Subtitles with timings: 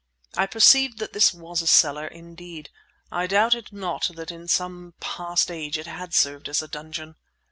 [0.35, 2.71] I perceived that this was a cellar; indeed,
[3.11, 7.17] I doubt not that in some past age it had served as a dungeon.